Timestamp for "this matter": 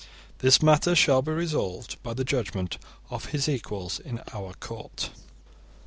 0.39-0.95